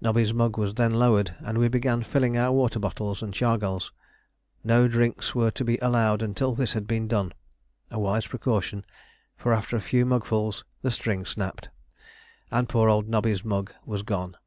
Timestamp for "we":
1.58-1.68